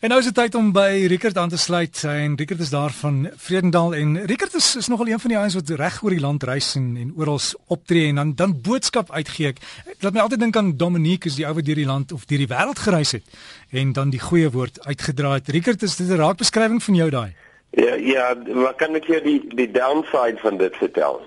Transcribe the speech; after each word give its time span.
En 0.00 0.08
nou 0.08 0.16
is 0.22 0.30
dit 0.30 0.34
tyd 0.34 0.54
om 0.56 0.70
by 0.72 1.04
Rickert 1.12 1.36
aan 1.36 1.50
te 1.52 1.58
sluit. 1.60 1.98
En 2.08 2.32
Rickert 2.40 2.62
is 2.64 2.70
daar 2.72 2.92
van 3.02 3.28
Vredendal 3.36 3.92
en 3.94 4.14
Rickert 4.24 4.54
is, 4.56 4.76
is 4.76 4.86
nogal 4.88 5.10
een 5.10 5.20
van 5.20 5.30
die 5.30 5.38
ouens 5.38 5.54
wat 5.58 5.72
reg 5.76 5.98
oor 6.02 6.14
die 6.16 6.22
land 6.22 6.46
reis 6.48 6.70
en 6.78 6.86
en 6.96 7.10
oral 7.20 7.36
optree 7.66 8.06
en 8.08 8.16
dan 8.16 8.32
dan 8.34 8.54
boodskap 8.64 9.12
uitgee. 9.12 9.52
Ek 9.52 10.00
laat 10.00 10.16
my 10.16 10.22
altyd 10.24 10.40
dink 10.40 10.56
aan 10.56 10.72
Dominique 10.80 11.28
is 11.28 11.36
die 11.36 11.44
ou 11.44 11.52
wat 11.58 11.68
deur 11.68 11.82
die 11.82 11.90
land 11.90 12.14
of 12.16 12.24
deur 12.24 12.40
die 12.40 12.48
wêreld 12.48 12.80
gereis 12.80 13.12
het 13.12 13.28
en 13.76 13.92
dan 13.92 14.08
die 14.16 14.22
goeie 14.24 14.48
woord 14.48 14.80
uitgedra 14.86 15.34
het. 15.36 15.52
Rickert, 15.52 15.82
is 15.82 15.96
dit 16.00 16.08
'n 16.08 16.16
raakbeskrywing 16.16 16.82
van 16.82 16.94
jou 16.94 17.10
daai? 17.10 17.34
Ja, 17.70 17.94
ja, 17.94 18.34
wat 18.54 18.76
kan 18.76 18.94
ek 18.94 19.04
jou 19.04 19.20
die 19.20 19.44
die 19.54 19.70
downside 19.70 20.40
van 20.40 20.56
dit 20.56 20.76
vertel? 20.76 21.20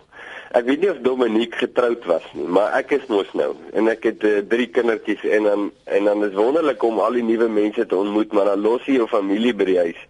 Ek 0.53 0.67
weet 0.69 0.83
nie 0.83 0.89
of 0.91 0.99
Dominique 1.01 1.57
getroud 1.57 2.03
was 2.05 2.25
nie, 2.37 2.45
maar 2.45 2.75
ek 2.77 2.91
is 2.99 3.05
mos 3.09 3.29
nou 3.33 3.55
en 3.73 3.87
ek 3.89 4.03
het 4.05 4.25
uh, 4.29 4.35
drie 4.45 4.67
kindertjies 4.69 5.23
en 5.25 5.47
dan 5.49 5.63
en 5.97 6.09
dan 6.09 6.25
is 6.27 6.35
wonderlik 6.37 6.83
om 6.85 6.99
al 7.01 7.17
die 7.17 7.25
nuwe 7.25 7.47
mense 7.49 7.85
te 7.89 7.97
ontmoet, 7.97 8.35
maar 8.37 8.51
dan 8.51 8.61
los 8.61 8.85
jy 8.85 8.99
jou 8.99 9.07
familie 9.09 9.55
by 9.57 9.65
die 9.71 9.79
huis. 9.79 10.03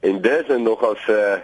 En 0.00 0.22
dis 0.24 0.48
en 0.48 0.64
nogals 0.64 1.04
'n 1.08 1.12
uh, 1.12 1.36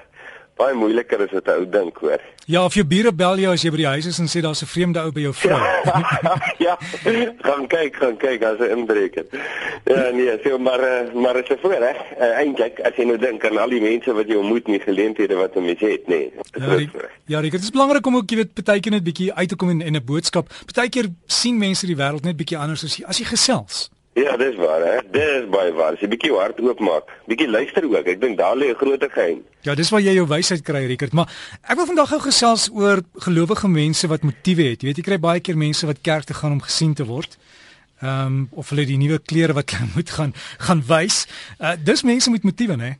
baie 0.58 0.74
moeiliker 0.74 1.22
as 1.24 1.32
wat 1.32 1.46
'n 1.48 1.60
ou 1.60 1.66
dink, 1.68 1.96
hoor. 2.02 2.20
Ja, 2.48 2.64
of 2.64 2.74
jou 2.74 2.84
bure 2.86 3.12
bel 3.12 3.38
jou 3.38 3.52
as 3.52 3.62
jy 3.62 3.70
by 3.70 3.76
die 3.76 3.86
huis 3.86 4.06
is 4.08 4.18
en 4.18 4.26
sê 4.26 4.40
daar's 4.40 4.62
'n 4.62 4.66
vreemde 4.66 5.00
ou 5.00 5.12
by 5.12 5.20
jou 5.20 5.34
vrou. 5.34 5.58
ja. 6.66 6.78
Gaan 7.44 7.66
kyk, 7.68 7.96
gaan 7.96 8.16
kyk 8.16 8.42
as 8.42 8.58
hy 8.58 8.70
inbreek. 8.72 9.18
Ja, 9.84 10.10
nee, 10.16 10.38
so 10.44 10.58
maar 10.58 10.80
eh, 10.80 11.12
maar 11.14 11.36
is 11.36 11.48
dit 11.48 11.60
voor, 11.60 11.76
hè? 11.76 11.92
Uh, 12.16 12.38
Eintlik 12.40 12.80
as 12.80 12.96
jy 12.96 13.04
nou 13.04 13.18
dink 13.18 13.44
aan 13.44 13.58
al 13.58 13.68
die 13.68 13.80
mense 13.80 14.12
wat 14.12 14.26
jy 14.26 14.36
ontmoet 14.40 14.66
in 14.66 14.78
die 14.78 14.84
geleenthede 14.86 15.36
wat 15.36 15.54
jy 15.54 15.60
met 15.60 15.80
het, 15.80 16.08
nee. 16.08 16.32
Ja, 16.56 16.74
Rik, 16.74 16.96
ja, 17.26 17.40
dit 17.40 17.62
is 17.62 17.70
belangrik 17.70 18.06
om 18.06 18.16
ook 18.16 18.30
jy 18.30 18.36
weet 18.36 18.54
partykeer 18.54 18.92
net 18.92 19.04
bietjie 19.04 19.32
uit 19.34 19.48
te 19.48 19.56
kom 19.56 19.68
en 19.68 19.94
'n 19.96 20.04
boodskap. 20.04 20.48
Partykeer 20.64 21.12
sien 21.26 21.58
mense 21.58 21.86
die 21.86 21.96
wêreld 21.96 22.24
net 22.24 22.36
bietjie 22.36 22.58
anders 22.58 22.84
as 22.84 22.96
jy 22.96 23.04
as 23.04 23.18
jy 23.18 23.24
gesels. 23.24 23.90
Ja, 24.18 24.36
dis 24.36 24.56
waar 24.58 24.82
hè. 24.82 24.96
Dis 25.14 25.46
baie 25.52 25.72
waar. 25.76 25.94
As 25.94 26.02
jy 26.02 26.08
bietjie 26.10 26.32
hart 26.34 26.58
oopmaak, 26.64 27.10
bietjie 27.30 27.48
luister 27.50 27.84
ook. 27.86 28.06
Ek 28.10 28.20
dink 28.20 28.38
daar 28.38 28.56
lê 28.58 28.70
'n 28.70 28.78
groot 28.80 29.04
geheim. 29.12 29.44
Ja, 29.62 29.74
dis 29.74 29.90
waar 29.90 30.00
jy 30.00 30.14
jou 30.14 30.26
wysheid 30.26 30.62
kry, 30.62 30.86
Rickert. 30.86 31.12
Maar 31.12 31.28
ek 31.62 31.76
wil 31.76 31.86
vandag 31.86 32.08
gou 32.08 32.20
gesels 32.20 32.70
oor 32.72 33.02
gelowige 33.14 33.68
mense 33.68 34.06
wat 34.08 34.22
motiewe 34.22 34.62
het. 34.70 34.82
Jy 34.82 34.86
weet, 34.88 34.96
jy 34.96 35.02
kry 35.02 35.18
baie 35.18 35.40
keer 35.40 35.56
mense 35.56 35.86
wat 35.86 36.00
kerk 36.02 36.24
toe 36.24 36.36
gaan 36.36 36.52
om 36.52 36.60
gesien 36.60 36.94
te 36.94 37.04
word. 37.04 37.38
Ehm 38.00 38.26
um, 38.26 38.48
of 38.50 38.68
hulle 38.70 38.86
die 38.86 38.98
nuwe 38.98 39.18
klere 39.18 39.52
wat 39.52 39.70
hulle 39.70 39.90
moet 39.96 40.10
gaan 40.10 40.32
gaan 40.58 40.82
wys. 40.86 41.26
Uh 41.60 41.74
dis 41.84 42.02
mense 42.02 42.30
met 42.30 42.42
motiewe, 42.42 42.76
hè? 42.78 42.92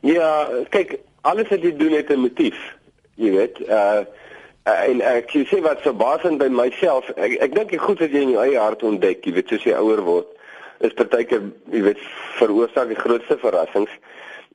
Ja, 0.00 0.48
kyk, 0.70 0.98
alles 1.20 1.48
wat 1.48 1.62
jy 1.62 1.76
doen 1.76 1.92
het 1.92 2.10
'n 2.10 2.20
motief. 2.20 2.58
Jy 3.14 3.30
weet, 3.30 3.60
uh 3.68 4.02
Uh, 4.66 4.74
en 4.90 5.00
uh, 5.00 5.14
ek 5.20 5.32
sê 5.48 5.60
wat 5.64 5.84
verbasend 5.84 6.40
by 6.42 6.48
myself, 6.52 7.06
ek, 7.16 7.38
ek 7.46 7.54
dink 7.54 7.70
die 7.72 7.80
goed 7.80 8.02
wat 8.02 8.12
jy 8.12 8.24
in 8.26 8.34
jou 8.34 8.42
eie 8.42 8.58
hart 8.60 8.82
ontdek, 8.84 9.22
jy 9.24 9.36
weet 9.38 9.52
soos 9.52 9.64
jy 9.64 9.76
ouer 9.78 10.02
word, 10.04 10.32
is 10.84 10.96
partykeer, 10.98 11.46
jy 11.72 11.84
weet, 11.86 12.02
veroorsaak 12.40 12.90
die 12.92 12.98
grootste 12.98 13.38
verrassings. 13.40 13.94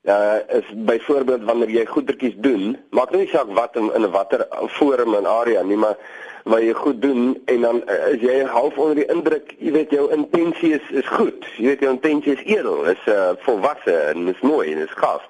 Uh 0.03 0.41
is 0.51 0.67
byvoorbeeld 0.83 1.45
wanneer 1.47 1.69
jy 1.71 1.85
goedertjies 1.87 2.35
doen, 2.43 2.73
maak 2.91 3.13
nie 3.15 3.23
saak 3.31 3.47
wat 3.55 3.77
in, 3.79 3.87
in 3.95 4.09
watter 4.11 4.43
forum 4.75 5.15
en 5.15 5.29
area 5.31 5.61
nie, 5.63 5.77
maar 5.79 5.95
wat 6.43 6.59
jy 6.59 6.73
goed 6.75 6.99
doen 7.01 7.37
en 7.47 7.61
dan 7.63 7.79
uh, 7.87 8.09
is 8.11 8.19
jy 8.19 8.41
half 8.51 8.75
onder 8.77 8.99
die 8.99 9.07
indruk, 9.13 9.53
jy 9.63 9.71
weet 9.71 9.95
jou 9.95 10.09
intensie 10.11 10.73
is 10.75 10.89
is 10.91 11.07
goed. 11.15 11.47
Jy 11.55 11.69
weet 11.71 11.85
jou 11.85 11.93
intensie 11.93 12.35
is 12.35 12.43
edel, 12.51 12.83
is 12.91 13.07
uh 13.07 13.31
volwasse 13.45 13.95
en 14.11 14.27
is 14.27 14.43
mooi 14.43 14.73
en 14.73 14.83
is 14.83 14.97
gaaf. 14.99 15.23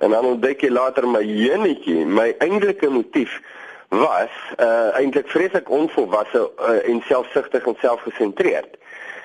En 0.00 0.16
dan 0.16 0.24
ontdek 0.32 0.64
jy 0.64 0.72
later 0.72 1.04
my 1.08 1.20
jenetjie, 1.20 2.06
my 2.08 2.30
eintlike 2.40 2.88
motief 2.88 3.36
was 3.88 4.30
uh 4.60 4.96
eintlik 4.98 5.28
vreeslik 5.28 5.70
onvolwasse 5.70 6.50
uh, 6.58 6.88
en 6.88 7.02
selfsugtig 7.06 7.66
en 7.66 7.76
selfgesentreerd. 7.80 8.76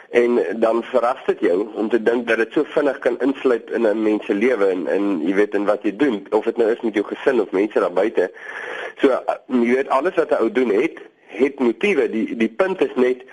En 0.09 0.39
dan 0.55 0.83
verras 0.83 1.25
dit 1.25 1.39
jou 1.39 1.67
om 1.73 1.89
te 1.89 2.03
dink 2.03 2.27
dat 2.27 2.37
dit 2.37 2.53
so 2.53 2.63
vinnig 2.63 2.99
kan 2.99 3.19
insluit 3.19 3.69
in 3.69 3.87
'n 3.87 4.01
mens 4.03 4.25
se 4.25 4.33
lewe 4.33 4.67
en 4.67 4.87
en 4.87 5.21
jy 5.27 5.33
weet 5.33 5.53
en 5.53 5.65
wat 5.65 5.83
jy 5.83 5.95
doen 5.95 6.27
of 6.29 6.43
dit 6.43 6.57
nou 6.57 6.71
is 6.71 6.81
met 6.81 6.93
jou 6.93 7.05
gesin 7.05 7.41
of 7.41 7.51
mense 7.51 7.79
daar 7.79 7.93
buite. 7.93 8.31
So 8.97 9.07
uh, 9.07 9.19
jy 9.47 9.75
weet 9.75 9.89
alles 9.89 10.15
wat 10.15 10.29
'n 10.29 10.41
ou 10.41 10.51
doen 10.51 10.69
het, 10.69 10.99
het 11.25 11.59
motiewe. 11.59 12.09
Die 12.09 12.35
die 12.35 12.49
punt 12.49 12.81
is 12.81 12.95
net 12.95 13.23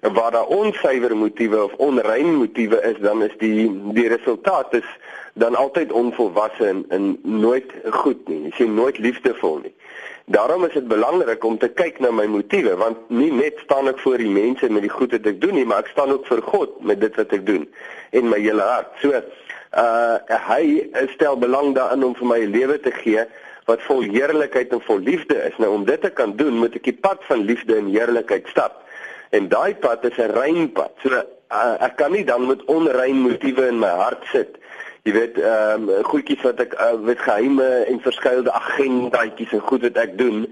waar 0.00 0.30
daar 0.30 0.46
onsuiwer 0.46 1.16
motiewe 1.16 1.64
of 1.64 1.72
onrein 1.72 2.34
motiewe 2.34 2.82
is, 2.82 2.96
dan 3.00 3.22
is 3.22 3.34
die 3.38 3.80
die 3.92 4.08
resultaat 4.08 4.74
is 4.74 4.88
dan 5.32 5.54
altyd 5.54 5.92
onvolwasse 5.92 6.66
en, 6.66 6.84
en 6.88 7.18
nooit 7.22 7.72
goed 7.90 8.28
nie. 8.28 8.42
Jy 8.42 8.50
sien 8.56 8.74
nooit 8.74 8.98
liefdevol 8.98 9.62
nie. 9.62 9.74
Daarom 10.24 10.64
is 10.64 10.72
dit 10.72 10.88
belangrik 10.88 11.44
om 11.44 11.58
te 11.58 11.68
kyk 11.68 11.98
na 12.00 12.12
my 12.14 12.26
motiewe 12.30 12.76
want 12.78 12.98
nie 13.10 13.32
net 13.32 13.58
staan 13.64 13.88
ek 13.90 13.98
voor 14.04 14.22
die 14.22 14.30
mense 14.30 14.68
met 14.70 14.84
die 14.86 14.92
goed 14.92 15.16
wat 15.16 15.26
ek 15.26 15.40
doen 15.42 15.56
nie, 15.58 15.64
maar 15.66 15.82
ek 15.82 15.90
staan 15.94 16.12
ook 16.14 16.28
vir 16.28 16.42
God 16.46 16.76
met 16.86 17.00
dit 17.00 17.16
wat 17.18 17.32
ek 17.34 17.46
doen 17.48 17.66
en 18.12 18.28
my 18.30 18.38
hele 18.38 18.62
hart. 18.62 18.92
So 19.02 19.16
uh 19.72 20.38
hy 20.50 20.84
stel 21.14 21.38
belang 21.40 21.72
daarin 21.74 22.04
om 22.04 22.14
vir 22.14 22.28
my 22.28 22.38
'n 22.44 22.52
lewe 22.52 22.78
te 22.80 22.92
gee 22.92 23.24
wat 23.66 23.82
vol 23.88 24.02
heerlikheid 24.04 24.72
en 24.72 24.84
vol 24.84 24.98
liefde 24.98 25.34
is. 25.48 25.56
Nou 25.58 25.72
om 25.72 25.84
dit 25.84 26.00
te 26.00 26.10
kan 26.10 26.36
doen, 26.36 26.58
moet 26.58 26.74
ek 26.74 26.84
die 26.84 26.98
pad 27.00 27.24
van 27.26 27.46
liefde 27.48 27.76
en 27.76 27.88
heerlikheid 27.88 28.46
stap. 28.46 28.82
En 29.30 29.48
daai 29.48 29.74
pad 29.74 30.04
is 30.04 30.18
'n 30.18 30.30
rein 30.36 30.72
pad. 30.72 30.92
So 31.02 31.10
uh, 31.10 31.76
ek 31.80 31.96
kan 31.96 32.12
nie 32.12 32.24
dan 32.24 32.46
met 32.46 32.64
onrein 32.64 33.22
motiewe 33.26 33.66
in 33.66 33.78
my 33.78 33.88
hart 33.90 34.24
sit 34.32 34.61
jy 35.02 35.12
weet 35.16 35.38
ehm 35.42 35.88
um, 35.90 36.04
goedjies 36.06 36.44
wat 36.46 36.60
ek 36.62 36.76
uh, 36.78 36.94
weet 37.06 37.22
geheime 37.26 37.68
en 37.90 37.98
verskeidelde 38.04 38.52
agendaatjies 38.54 39.54
en 39.56 39.64
goed 39.70 39.82
wat 39.88 39.98
ek 39.98 40.14
doen 40.18 40.44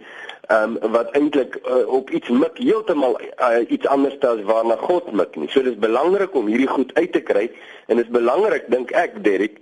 ehm 0.50 0.76
um, 0.82 0.92
wat 0.96 1.12
eintlik 1.18 1.58
uh, 1.62 1.84
op 1.86 2.10
iets 2.10 2.32
mik 2.34 2.58
heeltemal 2.58 3.14
uh, 3.22 3.60
iets 3.70 3.86
anders 3.86 4.18
as 4.26 4.42
waarna 4.48 4.76
God 4.82 5.12
mik 5.14 5.36
nie. 5.38 5.50
So 5.54 5.62
dis 5.62 5.78
belangrik 5.78 6.34
om 6.34 6.50
hierdie 6.50 6.70
goed 6.70 6.90
uit 6.98 7.12
te 7.14 7.22
kry 7.22 7.46
en 7.86 8.00
dit 8.00 8.06
is 8.06 8.16
belangrik 8.16 8.66
dink 8.74 8.90
ek 8.90 9.22
Derek 9.22 9.60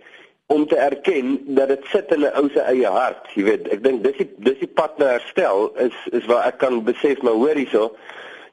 om 0.49 0.65
te 0.67 0.77
erken 0.81 1.37
dat 1.59 1.69
dit 1.69 1.85
sit 1.93 2.15
in 2.17 2.25
'n 2.25 2.33
ou 2.41 2.49
se 2.49 2.61
eie 2.61 2.89
hart. 2.89 3.29
Jy 3.37 3.45
weet, 3.45 3.69
ek 3.69 3.85
dink 3.85 4.03
dis 4.05 4.17
die 4.17 4.31
dis 4.39 4.59
die 4.65 4.73
pad 4.81 4.97
na 4.99 5.13
herstel 5.19 5.69
is 5.77 5.97
is 6.17 6.25
waar 6.25 6.49
ek 6.49 6.59
kan 6.65 6.81
besef 6.85 7.21
maar 7.21 7.37
hoor 7.37 7.61
hierso 7.61 7.93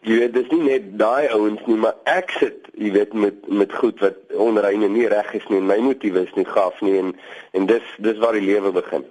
jy 0.06 0.20
weet 0.22 0.34
dis 0.34 0.50
nie 0.54 0.64
net 0.68 0.88
daai 1.00 1.28
ouens 1.34 1.62
nie 1.66 1.78
maar 1.82 1.98
ek 2.10 2.34
sit 2.40 2.70
jy 2.78 2.92
weet 2.94 3.14
met 3.18 3.48
met 3.50 3.74
goed 3.74 4.00
wat 4.04 4.18
onrein 4.48 4.84
en 4.86 4.94
nie 4.94 5.08
reg 5.12 5.32
is 5.38 5.46
nie 5.50 5.60
en 5.62 5.70
my 5.70 5.78
motiewe 5.82 6.26
is 6.28 6.34
nie 6.38 6.48
gaaf 6.48 6.82
nie 6.86 6.98
en 7.00 7.14
en 7.58 7.68
dis 7.70 7.94
dis 8.08 8.20
waar 8.22 8.38
die 8.38 8.46
lewe 8.46 8.72
begin. 8.76 9.06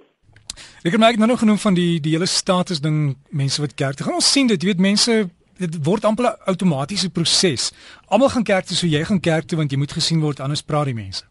Ek 0.85 0.93
het 0.93 1.17
nou 1.17 1.27
nog 1.27 1.41
genoem 1.41 1.57
van 1.57 1.73
die 1.73 1.99
die 1.99 2.13
hele 2.13 2.29
status 2.29 2.79
ding 2.81 3.17
mense 3.29 3.61
wat 3.61 3.73
kerk 3.73 3.97
toe 3.97 4.05
gaan. 4.05 4.19
Ons 4.21 4.31
sien 4.31 4.47
dit 4.47 4.61
jy 4.61 4.71
weet 4.71 4.83
mense 4.83 5.15
dit 5.57 5.77
word 5.83 6.05
amper 6.05 6.25
'n 6.29 6.51
outomatiese 6.51 7.09
proses. 7.09 7.71
Almal 8.07 8.29
gaan 8.29 8.43
kerk 8.43 8.65
toe 8.65 8.77
so 8.77 8.87
jy 8.87 9.03
gaan 9.03 9.19
kerk 9.19 9.47
toe 9.47 9.57
want 9.57 9.71
jy 9.71 9.77
moet 9.77 9.91
gesien 9.91 10.21
word 10.21 10.39
anders 10.39 10.63
praat 10.63 10.85
die 10.85 10.93
mense. 10.93 11.25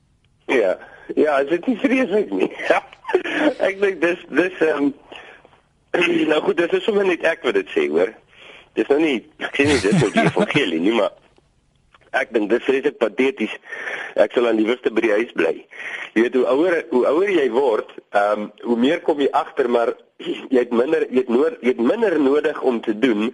Ja 0.47 0.77
ja 1.15 1.45
dit 1.45 1.67
is 1.67 1.81
vreeslik 1.81 2.31
nie? 2.31 2.51
Ek 3.69 3.81
dink 3.81 4.01
dis 4.01 4.21
dis 4.29 4.61
um, 4.61 4.95
nou 6.31 6.41
goed 6.43 6.57
dis 6.57 6.73
is 6.73 6.85
sommer 6.85 7.07
net 7.07 7.23
ek 7.23 7.45
wat 7.47 7.55
dit 7.55 7.69
sê 7.71 7.89
hoor 7.89 8.11
dis 8.75 8.89
nou 8.89 9.01
nie 9.01 9.19
ek 9.39 9.57
sien 9.57 9.71
nie 9.71 9.81
dis 9.81 10.01
nou 10.01 10.11
die 10.15 10.27
evangelie 10.27 10.81
nie 10.81 10.97
maar 10.97 11.15
ek 12.15 12.33
dink 12.35 12.51
dis 12.51 12.71
regtig 12.71 12.97
pateties. 13.01 13.53
Ek 14.21 14.35
sal 14.35 14.49
aan 14.49 14.61
die 14.61 14.69
wiste 14.69 14.93
by 14.95 15.03
die 15.05 15.15
huis 15.17 15.33
bly. 15.35 15.55
Jy 16.15 16.27
weet 16.27 16.39
hoe 16.39 16.47
ouer 16.53 16.77
hoe 16.93 17.03
ouer 17.11 17.33
jy 17.35 17.49
word 17.55 17.91
ehm 18.15 18.47
um, 18.47 18.49
hoe 18.69 18.79
meer 18.87 19.03
kom 19.07 19.21
jy 19.23 19.31
agter 19.35 19.69
maar 19.71 19.95
jy 20.23 20.61
het 20.61 20.73
minder 20.75 21.07
jy 21.11 21.25
het 21.25 21.33
nood 21.33 21.59
jy 21.61 21.75
het 21.75 21.83
minder 21.83 22.19
nodig 22.21 22.61
om 22.63 22.81
te 22.85 22.95
doen 22.99 23.33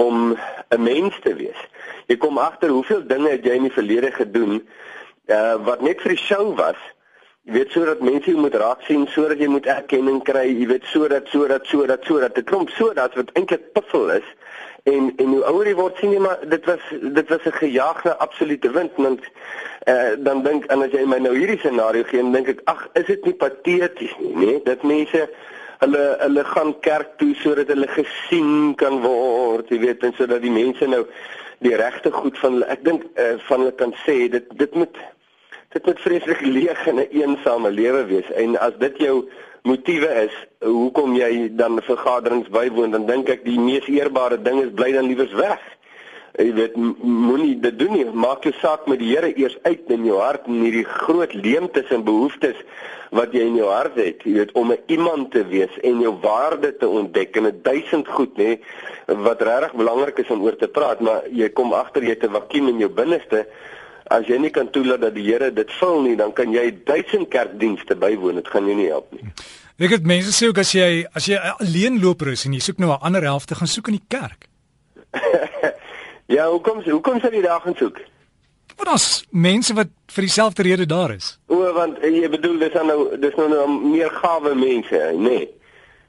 om 0.00 0.36
'n 0.36 0.82
mens 0.82 1.16
te 1.24 1.34
wees. 1.34 1.60
Jy 2.08 2.16
kom 2.16 2.38
agter 2.38 2.70
hoeveel 2.70 3.06
dinge 3.06 3.30
het 3.30 3.44
jy 3.44 3.56
in 3.56 3.68
die 3.68 3.78
verlede 3.78 4.12
gedoen 4.12 4.60
uh, 5.28 5.56
wat 5.64 5.80
net 5.82 6.00
vir 6.00 6.16
die 6.16 6.24
show 6.24 6.56
was 6.56 6.80
Jy 7.48 7.54
weet 7.56 7.70
sodat 7.72 8.02
mense 8.04 8.28
jou 8.28 8.36
moet 8.36 8.54
raak 8.60 8.82
sien, 8.84 9.06
sodat 9.08 9.40
jy 9.40 9.46
moet 9.48 9.64
erkenning 9.72 10.18
kry, 10.28 10.42
jy 10.52 10.66
weet 10.68 10.84
sodat 10.92 11.28
sodat 11.32 11.64
sodat 11.70 12.04
sodat 12.04 12.34
dit 12.36 12.44
klomp 12.44 12.68
sodat 12.76 13.14
wat 13.16 13.30
eintlik 13.32 13.62
puffel 13.72 14.10
is. 14.18 14.26
En 14.84 15.06
en 15.16 15.30
hoe 15.32 15.44
ouer 15.48 15.70
jy 15.70 15.76
word 15.78 15.96
sien 16.00 16.12
jy 16.12 16.18
maar 16.20 16.42
dit 16.52 16.66
was 16.68 16.90
dit 17.16 17.30
was 17.32 17.46
'n 17.48 17.56
gejaagde 17.62 18.12
absolute 18.26 18.70
wind 18.70 18.92
want 18.96 19.24
uh, 19.88 20.12
dan 20.18 20.42
dink 20.42 20.66
en 20.68 20.82
as 20.82 20.92
jy 20.92 21.04
my 21.08 21.18
nou 21.18 21.32
hierdie 21.36 21.58
scenario 21.58 22.04
gee 22.04 22.20
dan 22.20 22.32
dink 22.32 22.48
ek 22.48 22.60
ag 22.64 22.88
is 22.92 23.06
dit 23.06 23.24
nie 23.24 23.34
pateties 23.34 24.12
nie 24.18 24.34
nê? 24.36 24.52
Dat 24.64 24.82
mense 24.82 25.28
hulle 25.80 26.04
hulle 26.20 26.44
gaan 26.44 26.74
kerk 26.80 27.16
toe 27.16 27.34
sodat 27.34 27.72
hulle 27.72 27.88
gesien 27.88 28.74
kan 28.76 29.00
word 29.00 29.72
jy 29.72 29.78
weet 29.80 30.04
en 30.04 30.12
sodat 30.12 30.42
die 30.44 30.52
mense 30.52 30.86
nou 30.86 31.06
die 31.64 31.76
regte 31.76 32.12
goed 32.12 32.36
van 32.38 32.52
hulle 32.58 32.68
ek 32.68 32.84
dink 32.84 33.08
uh, 33.16 33.40
van 33.48 33.64
hulle 33.64 33.76
kan 33.80 33.96
sê 34.04 34.28
dit 34.28 34.44
dit 34.60 34.74
moet 34.74 35.00
dit 35.70 35.86
moet 35.86 36.00
vreeslik 36.02 36.40
leeg 36.40 36.86
en 36.86 36.96
'n 36.98 37.08
eensame 37.10 37.70
lewe 37.70 38.04
wees 38.04 38.30
en 38.34 38.58
as 38.58 38.72
dit 38.78 38.96
jou 38.98 39.28
motiewe 39.62 40.08
is 40.26 40.34
hoekom 40.64 41.14
jy 41.14 41.50
dan 41.56 41.80
vergaderings 41.82 42.48
bywoon 42.48 42.90
dan 42.90 43.06
dink 43.06 43.28
ek 43.28 43.44
die 43.44 43.58
mees 43.58 43.86
eerbare 43.86 44.42
ding 44.42 44.62
is 44.62 44.72
bly 44.74 44.92
dan 44.92 45.06
liewers 45.06 45.32
weg. 45.32 45.60
Jy 46.38 46.52
weet 46.54 46.76
moenie 47.02 47.60
dit 47.60 47.78
doen 47.78 47.92
nie. 47.92 48.04
Maak 48.04 48.44
jou 48.46 48.52
saak 48.60 48.86
met 48.86 48.98
die 48.98 49.10
Here 49.10 49.32
eers 49.36 49.58
uit 49.62 49.90
in 49.90 50.04
jou 50.04 50.18
hart 50.18 50.46
en 50.46 50.62
hierdie 50.62 50.84
groot 50.84 51.32
leemtes 51.34 51.90
en 51.90 52.04
behoeftes 52.04 52.56
wat 53.10 53.32
jy 53.34 53.40
in 53.40 53.56
jou 53.58 53.68
hart 53.70 53.96
het, 53.98 54.22
jy 54.22 54.32
weet 54.32 54.52
om 54.52 54.70
'n 54.72 54.78
iemand 54.86 55.30
te 55.30 55.42
wees 55.46 55.74
en 55.82 56.00
jou 56.00 56.14
waarde 56.22 56.76
te 56.76 56.88
ontdek 56.88 57.36
en 57.36 57.46
'n 57.46 57.60
duisend 57.62 58.08
goed 58.08 58.36
nê 58.38 58.58
wat 59.06 59.42
regtig 59.42 59.74
belangrik 59.74 60.18
is 60.18 60.30
om 60.30 60.42
oor 60.42 60.56
te 60.56 60.68
praat, 60.68 61.00
maar 61.00 61.22
jy 61.30 61.48
kom 61.48 61.72
agter 61.72 62.02
jy 62.02 62.10
het 62.10 62.24
'n 62.24 62.32
vakuum 62.32 62.68
in 62.68 62.78
jou 62.78 62.90
binneste 62.90 63.46
as 64.10 64.26
jy 64.26 64.38
nie 64.42 64.50
kan 64.50 64.70
toelaat 64.74 65.00
dat 65.04 65.14
die 65.14 65.24
Here 65.28 65.50
dit 65.54 65.72
vul 65.78 66.02
nie, 66.02 66.16
dan 66.18 66.32
kan 66.36 66.52
jy 66.52 66.66
1000 66.88 67.28
kerkdienste 67.30 67.96
bywoon, 67.96 68.40
dit 68.40 68.48
gaan 68.52 68.66
jou 68.66 68.76
nie 68.76 68.88
help 68.90 69.10
nie. 69.14 69.30
Ek 69.80 69.94
het 69.94 70.06
mense 70.08 70.32
sê 70.36 70.50
ook 70.50 70.58
as 70.60 70.74
jy 70.76 71.06
as 71.16 71.28
jy 71.30 71.38
alleen 71.40 72.00
loper 72.02 72.34
is 72.34 72.44
en 72.44 72.56
jy 72.56 72.60
soek 72.60 72.82
nou 72.82 72.90
'n 72.90 73.00
ander 73.00 73.22
helfte 73.22 73.54
gaan 73.54 73.70
soek 73.70 73.88
in 73.88 73.98
die 74.00 74.08
kerk. 74.08 74.48
ja, 76.36 76.50
hoekom 76.50 76.82
hoekom 76.84 77.20
sou 77.20 77.32
jy 77.32 77.42
daar 77.42 77.60
gaan 77.60 77.76
soek? 77.78 78.00
Want 78.76 78.90
ons 78.90 79.24
mense 79.30 79.74
wat 79.74 79.88
vir 80.12 80.22
dieselfde 80.26 80.62
rede 80.62 80.86
daar 80.86 81.14
is. 81.14 81.38
O, 81.48 81.72
want 81.72 81.98
eh, 81.98 82.12
jy 82.12 82.28
bedoel 82.28 82.58
dis 82.58 82.72
nou 82.72 83.16
dis 83.16 83.34
nou, 83.36 83.48
nou 83.48 83.66
meer 83.92 84.10
gawe 84.10 84.54
mense, 84.54 85.00
nê? 85.16 85.38
Nee. 85.38 85.48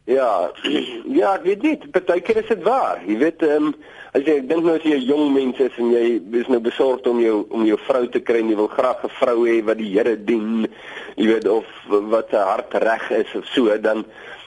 Ja, 0.10 0.52
ja, 1.20 1.36
ek 1.38 1.44
weet 1.46 1.62
dit, 1.62 1.92
partykeer 1.92 2.42
is 2.44 2.50
dit 2.50 2.64
waar. 2.66 3.02
Jy 3.08 3.18
weet, 3.22 3.44
ehm 3.46 3.72
um, 3.72 3.76
as 4.14 4.26
jy 4.28 4.42
dink 4.44 4.66
nou 4.66 4.76
as 4.76 4.84
jy 4.84 4.98
'n 4.98 5.08
jong 5.08 5.34
mens 5.34 5.60
is 5.60 5.78
en 5.78 5.92
jy 5.92 6.20
is 6.42 6.48
nou 6.48 6.60
besorgd 6.60 7.08
om 7.08 7.20
jou 7.20 7.46
om 7.50 7.66
jou 7.66 7.78
vrou 7.88 8.08
te 8.08 8.20
kry 8.20 8.40
en 8.40 8.50
jy 8.50 8.56
wil 8.56 8.68
graag 8.68 9.04
'n 9.04 9.10
vrou 9.20 9.48
hê 9.48 9.64
wat 9.64 9.78
die 9.78 9.92
Here 9.92 10.16
dien, 10.16 10.68
jy 11.16 11.28
weet 11.28 11.48
of 11.48 11.66
wat 11.88 12.30
sy 12.30 12.38
hart 12.38 12.74
reg 12.74 13.12
is 13.12 13.36
of 13.36 13.46
so, 13.46 13.78
dan 13.78 14.06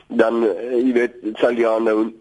dan 0.09 0.45
uh, 0.45 0.53
jy 0.77 0.93
weet 0.93 1.15
sal 1.41 1.57
jy 1.57 1.79
nou 1.81 2.13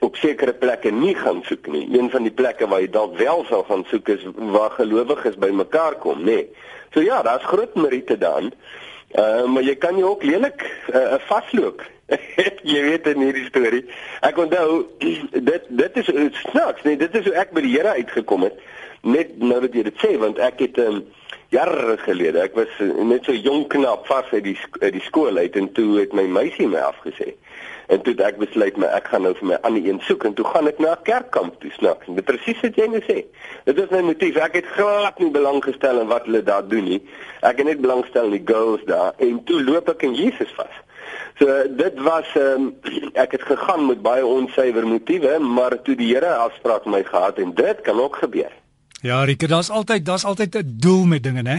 op 0.00 0.16
sekere 0.16 0.52
plekke 0.52 0.90
nie 0.90 1.14
gaan 1.14 1.42
soek 1.42 1.66
nie. 1.66 1.88
Een 1.90 2.10
van 2.10 2.22
die 2.22 2.30
plekke 2.30 2.68
waar 2.68 2.80
jy 2.80 2.90
dalk 2.90 3.18
wel 3.18 3.44
sal 3.48 3.64
gaan 3.64 3.84
soek 3.90 4.08
is 4.08 4.22
waar 4.36 4.70
gelowiges 4.70 5.36
bymekaar 5.36 5.98
kom, 5.98 6.22
nê. 6.22 6.24
Nee. 6.24 6.48
So 6.94 7.00
ja, 7.00 7.22
daar's 7.22 7.44
groot 7.44 7.74
meriete 7.74 8.18
dan. 8.18 8.52
Uh 9.18 9.44
maar 9.46 9.62
jy 9.62 9.74
kan 9.76 9.96
jy 9.96 10.04
ook 10.04 10.22
lelik 10.22 10.62
uh, 10.94 11.18
vasloop. 11.26 11.82
jy 12.72 12.82
weet 12.88 13.08
in 13.12 13.24
hierdie 13.24 13.46
storie. 13.48 13.82
Ek 14.26 14.38
onthou 14.38 14.82
dit 15.50 15.68
dit 15.82 16.00
is 16.02 16.12
snaaks, 16.42 16.84
nee, 16.86 16.96
dit 17.00 17.20
is 17.20 17.28
hoe 17.28 17.36
ek 17.42 17.54
by 17.56 17.64
die 17.64 17.74
Here 17.76 17.96
uitgekom 17.98 18.48
het. 18.48 18.60
Net 19.02 19.38
nou 19.42 19.58
dat 19.60 19.74
jy 19.74 19.82
dit 19.82 19.98
sê 19.98 20.14
want 20.22 20.38
ek 20.38 20.60
het 20.62 20.78
um, 20.78 21.02
jare 21.52 21.96
gelede. 22.04 22.40
Ek 22.40 22.54
was 22.56 22.70
net 22.80 23.26
so 23.26 23.34
jonk 23.36 23.72
knap 23.74 24.06
vas 24.08 24.28
uit 24.32 24.44
die 24.46 24.56
uit 24.80 24.92
die 24.94 25.04
skool 25.04 25.36
uit 25.36 25.56
en 25.58 25.68
toe 25.76 25.88
het 25.98 26.14
my 26.16 26.24
meisie 26.30 26.68
my 26.70 26.80
afgesê. 26.86 27.32
En 27.92 28.00
toe 28.06 28.14
ek 28.24 28.38
besluit 28.40 28.78
my 28.80 28.88
ek 28.96 29.10
gaan 29.12 29.26
nou 29.26 29.34
vir 29.40 29.50
my 29.50 29.58
ander 29.66 29.84
een 29.84 29.98
soek 30.06 30.24
en 30.28 30.36
toe 30.38 30.46
gaan 30.48 30.70
ek 30.70 30.78
na 30.80 30.94
'n 30.94 31.02
kerkkamp 31.08 31.58
toe 31.60 31.72
snaaks. 31.76 32.06
Dit 32.06 32.24
presies 32.24 32.62
wat 32.62 32.78
jy 32.78 32.86
nou 32.86 33.02
sê. 33.04 33.24
Dit 33.64 33.78
is 33.78 33.90
my 33.90 34.00
motief. 34.00 34.36
Ek 34.36 34.54
het 34.54 34.70
glad 34.76 35.18
nie 35.18 35.30
belang 35.30 35.60
gestel 35.64 36.00
in 36.00 36.08
wat 36.08 36.24
hulle 36.24 36.42
daar 36.42 36.68
doen 36.68 36.84
nie. 36.84 37.02
Ek 37.42 37.58
het 37.58 37.66
net 37.66 37.80
belang 37.80 38.02
gestel 38.06 38.30
in 38.32 38.38
die 38.38 38.54
girls 38.54 38.80
daar 38.86 39.12
en 39.18 39.44
toe 39.44 39.62
loop 39.62 39.88
ek 39.88 40.02
in 40.02 40.14
Jesus 40.14 40.52
vas. 40.56 40.78
So 41.38 41.46
dit 41.68 42.00
was 42.00 42.28
um, 42.36 42.74
ek 43.24 43.32
het 43.32 43.42
gegaan 43.42 43.86
met 43.86 44.02
baie 44.02 44.24
onsuiwer 44.26 44.86
motiewe, 44.86 45.38
maar 45.38 45.82
toe 45.82 45.94
die 45.94 46.14
Here 46.14 46.34
afspraak 46.34 46.86
my 46.86 47.02
gehad 47.04 47.38
en 47.38 47.54
dit 47.54 47.80
kan 47.80 48.00
ook 48.00 48.16
gebeur. 48.16 48.61
Ja, 49.02 49.24
Rickert, 49.24 49.50
daar's 49.50 49.70
altyd 49.70 50.04
daar's 50.06 50.24
altyd 50.24 50.54
'n 50.56 50.74
doel 50.78 51.04
met 51.04 51.22
dinge, 51.22 51.42
né? 51.42 51.58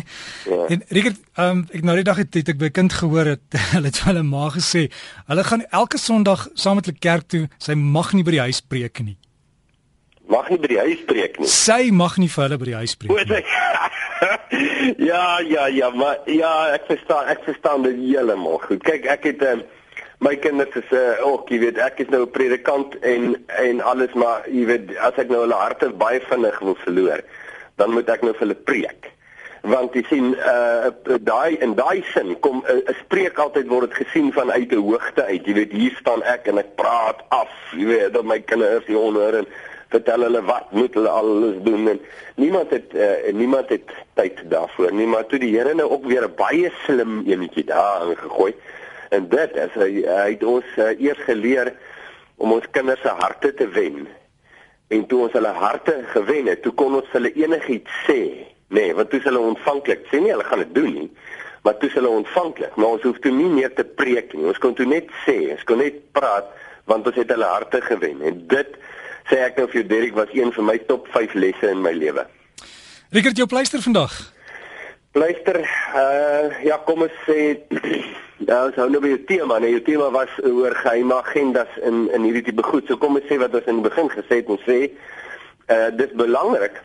Ja. 0.49 0.65
En 0.67 0.83
Rickert, 0.87 1.19
um, 1.35 1.67
ek 1.71 1.83
nou 1.83 1.95
die 1.95 2.03
dag 2.03 2.15
het, 2.15 2.33
het 2.33 2.47
ek 2.47 2.57
by 2.57 2.69
kind 2.69 2.93
gehoor 2.93 3.25
het 3.25 3.41
hulle 3.73 3.85
het 3.85 3.99
hulle 4.03 4.23
ma 4.23 4.49
gesê, 4.49 4.87
hulle 5.27 5.43
gaan 5.43 5.65
elke 5.69 5.97
Sondag 5.97 6.47
saam 6.53 6.75
met 6.75 6.85
hulle 6.85 6.99
kerk 6.99 7.27
toe, 7.27 7.47
sy 7.57 7.73
mag 7.73 8.13
nie 8.13 8.23
by 8.23 8.31
die 8.31 8.39
huis 8.39 8.61
preek 8.61 9.03
nie. 9.03 9.17
Mag 10.27 10.49
nie 10.49 10.57
by 10.57 10.67
die 10.67 10.79
huis 10.79 11.03
preek 11.05 11.39
nie. 11.39 11.47
Sy 11.47 11.91
mag 11.91 12.17
nie 12.17 12.29
vir 12.29 12.43
hulle 12.43 12.57
by 12.57 12.65
die 12.65 12.79
huis 12.79 12.95
preek 12.95 13.27
nie. 13.27 13.43
ja, 15.11 15.39
ja, 15.39 15.67
ja, 15.67 15.89
maar 15.89 16.23
ja, 16.31 16.53
ek 16.77 16.87
verstaan, 16.87 17.27
ek 17.27 17.43
verstaan 17.43 17.83
dit 17.83 17.99
heeltemal 18.07 18.61
goed. 18.63 18.83
Kyk, 18.87 19.05
ek 19.05 19.23
het 19.23 19.43
um, 19.51 19.65
my 20.23 20.35
kinders 20.39 20.75
is 20.75 20.91
uh, 20.91 20.99
eh, 20.99 21.25
ook 21.27 21.49
jy 21.51 21.59
weet 21.59 21.79
ek 21.83 21.99
is 21.99 22.11
nou 22.13 22.21
'n 22.23 22.31
predikant 22.31 22.95
en 23.01 23.35
en 23.47 23.81
alles 23.81 24.13
maar 24.13 24.45
jy 24.47 24.65
weet 24.69 24.93
as 24.97 25.17
ek 25.19 25.29
nou 25.29 25.41
hulle 25.43 25.57
harte 25.59 25.89
baie 25.89 26.21
vinnig 26.29 26.59
wil 26.59 26.77
verloor 26.85 27.23
dan 27.75 27.91
moet 27.91 28.09
ek 28.09 28.21
nou 28.21 28.31
vir 28.33 28.45
hulle 28.45 28.63
preek. 28.69 29.09
Want 29.73 29.95
jy 29.95 30.03
sien 30.07 30.33
uh 30.35 31.17
daai 31.27 31.57
in 31.65 31.75
daai 31.75 32.03
sin 32.13 32.39
kom 32.39 32.63
'n 32.63 32.83
uh, 32.87 32.95
spreek 33.03 33.39
altyd 33.39 33.67
word 33.67 33.89
dit 33.89 34.07
gesien 34.07 34.31
vanuit 34.31 34.71
'n 34.71 34.85
hoogte 34.87 35.23
uit. 35.23 35.45
Jy 35.45 35.53
weet 35.53 35.71
hier 35.71 35.95
staan 35.99 36.23
ek 36.23 36.47
en 36.47 36.57
ek 36.57 36.75
praat 36.75 37.19
af 37.29 37.51
jy 37.71 37.85
weet 37.85 38.13
dat 38.13 38.23
my 38.23 38.39
kinders 38.39 38.85
die 38.85 38.97
onder 38.97 39.35
en 39.35 39.47
vertel 39.89 40.21
hulle 40.21 40.41
wat 40.41 40.71
moet 40.71 40.93
hulle 40.93 41.09
alles 41.09 41.57
doen 41.63 41.87
en 41.87 41.99
niemand 42.35 42.69
het 42.69 42.93
uh, 42.93 43.33
niemand 43.33 43.69
het 43.69 43.89
tyd 44.13 44.39
daarvoor 44.49 44.93
nie. 44.93 45.07
Maar 45.07 45.25
toe 45.25 45.39
die 45.39 45.57
Here 45.57 45.73
nou 45.73 45.89
ook 45.89 46.05
weer 46.05 46.23
'n 46.23 46.35
baie 46.35 46.71
slim 46.85 47.23
enetjie 47.25 47.65
daar 47.65 48.07
ingegooi 48.09 48.53
En 49.13 49.27
dit 49.29 49.57
is 49.61 49.77
hy, 49.77 49.91
hy 50.07 50.29
het 50.33 50.43
ons 50.47 50.75
uh, 50.81 50.91
eers 50.97 51.21
geleer 51.27 51.73
om 52.41 52.55
ons 52.55 52.65
kinders 52.73 53.01
se 53.05 53.13
harte 53.19 53.53
te 53.53 53.67
wen. 53.75 54.07
En 54.93 55.05
toe 55.09 55.23
ons 55.27 55.35
hulle 55.37 55.53
harte 55.57 55.95
gewen 56.13 56.49
het, 56.51 56.63
toe 56.65 56.73
kon 56.77 56.97
ons 56.97 57.13
hulle 57.13 57.31
enigiets 57.37 58.01
sê, 58.07 58.19
nê, 58.73 58.87
nee, 58.87 58.95
want 58.97 59.11
toe 59.11 59.21
is 59.21 59.27
hulle 59.29 59.41
ontvanklik. 59.53 60.05
Sê 60.09 60.21
nie 60.21 60.33
hulle 60.33 60.47
gaan 60.47 60.63
dit 60.65 60.73
doen 60.75 60.91
nie, 60.97 61.07
maar 61.65 61.77
toe 61.79 61.89
is 61.91 61.97
hulle 61.97 62.11
ontvanklik. 62.11 62.75
Maar 62.75 62.97
ons 62.97 63.07
hoef 63.07 63.21
toe 63.23 63.33
nie 63.33 63.49
meer 63.53 63.73
te 63.77 63.85
preek 63.85 64.33
nie. 64.33 64.47
Ons 64.49 64.61
kon 64.61 64.75
toe 64.77 64.87
net 64.89 65.09
sê, 65.27 65.37
ons 65.55 65.65
kon 65.69 65.81
net 65.81 66.01
praat 66.17 66.49
want 66.89 67.05
ons 67.07 67.15
het 67.15 67.29
hulle 67.31 67.47
harte 67.47 67.79
gewen. 67.85 68.19
En 68.27 68.41
dit 68.51 68.77
sê 69.29 69.39
ek 69.45 69.59
nou 69.59 69.69
vir 69.69 69.79
jou 69.79 69.85
Derek 69.93 70.17
was 70.17 70.33
een 70.35 70.51
van 70.57 70.67
my 70.67 70.75
top 70.89 71.07
5 71.13 71.37
lesse 71.39 71.69
in 71.71 71.79
my 71.85 71.93
lewe. 71.95 72.25
Rickert 73.13 73.39
jou 73.39 73.47
pleister 73.47 73.79
vandag. 73.85 74.17
Pleister, 75.13 75.59
uh 75.93 76.63
ja, 76.65 76.79
kom 76.87 77.03
ons 77.05 77.17
sê 77.27 77.59
Ja, 78.47 78.63
ons 78.65 78.77
hou 78.81 78.87
nou 78.89 78.99
by 78.99 79.11
die 79.11 79.25
tema, 79.29 79.59
nee, 79.61 79.75
die 79.77 79.85
tema 79.85 80.07
was 80.11 80.31
oor 80.41 80.73
geheime 80.79 81.19
agendas 81.21 81.75
in 81.85 82.07
in 82.17 82.25
hierdie 82.25 82.41
tipe 82.47 82.65
goed. 82.65 82.87
So 82.89 82.97
kom 82.97 83.19
ons 83.19 83.27
sê 83.29 83.37
wat 83.37 83.53
ons 83.53 83.69
in 83.69 83.77
die 83.79 83.85
begin 83.85 84.09
gesê 84.09 84.39
het, 84.41 84.49
ons 84.49 84.65
sê 84.65 84.79
uh 85.69 85.91
dit 85.93 86.07
is 86.09 86.17
belangrik 86.17 86.81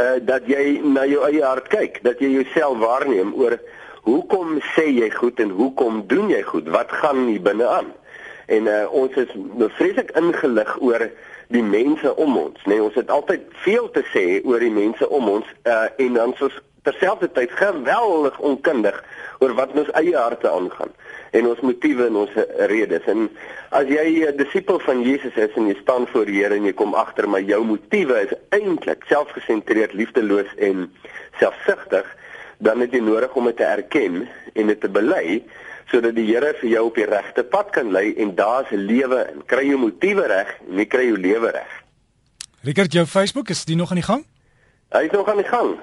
uh 0.00 0.16
dat 0.30 0.48
jy 0.48 0.80
na 0.96 1.04
jou 1.10 1.20
eie 1.28 1.44
hart 1.44 1.68
kyk, 1.74 2.00
dat 2.08 2.24
jy 2.24 2.32
jouself 2.38 2.80
waarneem 2.80 3.34
oor 3.36 3.58
hoekom 4.08 4.56
sê 4.72 4.88
jy 4.88 5.10
goed 5.12 5.42
en 5.44 5.52
hoekom 5.60 6.06
doen 6.08 6.32
jy 6.32 6.40
goed? 6.48 6.72
Wat 6.72 6.94
gaan 7.02 7.26
hier 7.28 7.44
binne 7.44 7.68
aan? 7.68 7.92
En 8.48 8.72
uh 8.72 8.84
ons 9.04 9.20
is 9.20 9.36
vreeslik 9.76 10.16
ingelig 10.16 10.72
oor 10.80 11.04
die 11.52 11.62
mense 11.62 12.16
om 12.16 12.40
ons, 12.40 12.64
nee, 12.64 12.80
ons 12.82 12.96
het 12.96 13.12
altyd 13.12 13.44
veel 13.62 13.92
te 13.92 14.02
sê 14.10 14.24
oor 14.40 14.64
die 14.64 14.72
mense 14.72 15.04
om 15.12 15.28
ons 15.36 15.52
uh 15.68 15.84
en 16.00 16.16
dan 16.16 16.32
soos 16.40 16.56
terselfdertyd 16.86 17.52
geweldig 17.58 18.38
onkundig 18.38 19.02
oor 19.42 19.54
wat 19.58 19.74
ons 19.76 19.90
eie 19.98 20.16
harte 20.16 20.50
aangaan 20.50 20.92
en 21.36 21.48
ons 21.50 21.60
motiewe 21.60 22.06
en 22.06 22.16
ons 22.22 22.36
redes. 22.70 23.04
En 23.10 23.26
as 23.76 23.88
jy 23.90 24.24
'n 24.26 24.36
disipel 24.36 24.78
van 24.80 25.02
Jesus 25.02 25.34
is 25.34 25.52
en 25.56 25.66
jy 25.66 25.76
staan 25.80 26.06
voor 26.06 26.24
die 26.24 26.42
Here 26.42 26.54
en 26.54 26.64
jy 26.64 26.72
kom 26.72 26.94
agter 26.94 27.28
maar 27.28 27.42
jou 27.42 27.64
motiewe 27.64 28.20
is 28.22 28.32
eintlik 28.50 29.04
selfgesentreerd, 29.08 29.92
liefdeloos 29.92 30.50
en 30.58 30.92
selfsugtig, 31.38 32.06
dan 32.58 32.80
het 32.80 32.92
jy 32.92 33.00
nodig 33.00 33.34
om 33.34 33.44
dit 33.44 33.56
te 33.56 33.64
erken 33.64 34.28
en 34.54 34.66
dit 34.66 34.80
te 34.80 34.88
bely 34.88 35.42
sodat 35.90 36.14
die 36.14 36.26
Here 36.26 36.54
vir 36.60 36.68
jou 36.70 36.84
op 36.86 36.94
die 36.94 37.06
regte 37.06 37.44
pad 37.44 37.70
kan 37.70 37.92
lei 37.92 38.14
en 38.14 38.34
daar's 38.34 38.70
'n 38.70 38.86
lewe 38.86 39.20
en 39.32 39.42
kry 39.46 39.66
jou 39.68 39.78
motiewe 39.78 40.26
reg 40.26 40.48
en 40.70 40.78
jy 40.78 40.86
kry 40.86 41.04
jou 41.06 41.18
lewe 41.18 41.50
reg. 41.50 41.72
Richard, 42.62 42.92
jou 42.92 43.06
Facebook 43.06 43.48
is 43.48 43.64
dit 43.64 43.76
nog 43.76 43.90
aan 43.90 44.00
die 44.00 44.04
gang? 44.04 44.24
Hy 44.90 45.04
is 45.04 45.10
nog 45.10 45.28
aan 45.28 45.36
die 45.36 45.46
gang. 45.50 45.78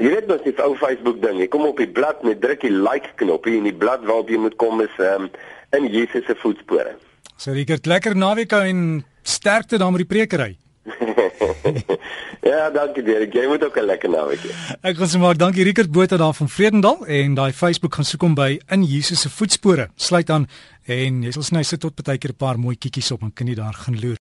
Jy 0.00 0.10
weet 0.10 0.26
mos 0.26 0.42
die 0.42 0.54
ou 0.64 0.74
Facebook 0.78 1.20
ding. 1.22 1.38
Jy 1.38 1.48
kom 1.52 1.66
op 1.68 1.78
die 1.78 1.90
blad 1.90 2.22
met 2.26 2.40
druk 2.42 2.64
die 2.66 2.72
like 2.72 3.14
knoppie 3.20 3.58
en 3.58 3.68
die 3.68 3.76
blad 3.76 4.02
waarop 4.08 4.30
jy 4.32 4.40
moet 4.42 4.56
kom 4.60 4.82
is 4.84 4.94
um, 4.98 5.30
in 5.76 5.86
Jesus 5.92 6.26
se 6.26 6.34
voetspore. 6.42 6.96
So 7.36 7.54
Rickert, 7.54 7.86
lekker 7.86 8.16
naweek 8.16 8.52
en 8.58 9.04
sterkte 9.22 9.78
dan 9.78 9.92
met 9.94 10.04
die 10.04 10.10
prekery. 10.10 10.54
ja, 12.50 12.70
dankie 12.70 13.02
Derek. 13.02 13.32
Jy 13.34 13.46
moet 13.48 13.64
ook 13.64 13.78
'n 13.78 13.86
lekker 13.88 14.10
naweek 14.10 14.42
hê. 14.44 14.52
Ek 14.82 14.96
gaan 14.96 15.08
sê 15.08 15.18
maar 15.18 15.36
dankie 15.36 15.64
Rickert 15.64 15.90
Botha 15.90 16.16
daar 16.16 16.34
van 16.34 16.48
Vredendal 16.48 17.06
en 17.06 17.34
daai 17.34 17.52
Facebook 17.52 17.94
gaan 17.94 18.04
soek 18.04 18.26
hom 18.26 18.34
by 18.34 18.58
in 18.68 18.84
Jesus 18.84 19.20
se 19.20 19.30
voetspore. 19.30 19.88
Sluit 19.96 20.30
aan 20.30 20.48
en 20.86 21.22
jy 21.22 21.30
sal 21.32 21.42
sny 21.42 21.62
sit 21.62 21.80
tot 21.80 21.94
partykeer 21.94 22.30
'n 22.30 22.36
paar 22.36 22.58
mooi 22.58 22.76
kiekies 22.76 23.10
op 23.12 23.22
en 23.22 23.32
kan 23.32 23.46
jy 23.46 23.54
daar 23.54 23.74
gaan 23.74 24.00
loer. 24.00 24.18